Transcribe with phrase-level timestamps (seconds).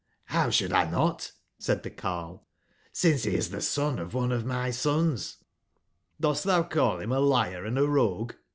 [0.11, 2.47] *''' How should I not?" said tbc carle,
[2.91, 5.35] since be is tbe son of one of my sons/'
[6.19, 8.33] Dost tbou call bim a liar and a rogue?"